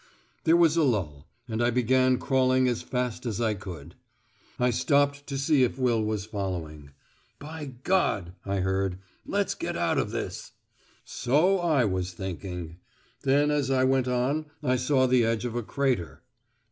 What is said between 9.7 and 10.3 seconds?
out of